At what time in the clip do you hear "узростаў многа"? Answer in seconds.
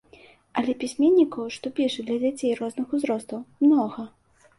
2.99-4.07